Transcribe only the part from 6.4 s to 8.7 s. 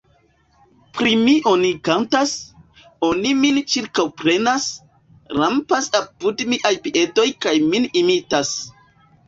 miaj piedoj kaj min imitas.